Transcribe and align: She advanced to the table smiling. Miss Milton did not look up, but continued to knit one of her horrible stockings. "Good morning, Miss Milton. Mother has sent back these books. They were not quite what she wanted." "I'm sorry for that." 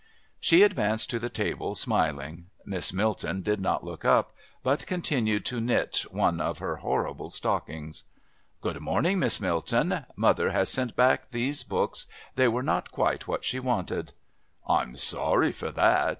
She 0.39 0.63
advanced 0.63 1.11
to 1.11 1.19
the 1.19 1.29
table 1.29 1.75
smiling. 1.75 2.47
Miss 2.65 2.91
Milton 2.91 3.43
did 3.43 3.61
not 3.61 3.83
look 3.83 4.03
up, 4.03 4.35
but 4.63 4.87
continued 4.87 5.45
to 5.45 5.61
knit 5.61 6.05
one 6.09 6.41
of 6.41 6.57
her 6.57 6.77
horrible 6.77 7.29
stockings. 7.29 8.05
"Good 8.61 8.79
morning, 8.81 9.19
Miss 9.19 9.39
Milton. 9.39 10.07
Mother 10.15 10.49
has 10.49 10.69
sent 10.69 10.95
back 10.95 11.29
these 11.29 11.61
books. 11.63 12.07
They 12.33 12.47
were 12.47 12.63
not 12.63 12.89
quite 12.91 13.27
what 13.27 13.45
she 13.45 13.59
wanted." 13.59 14.13
"I'm 14.67 14.95
sorry 14.95 15.51
for 15.51 15.71
that." 15.71 16.09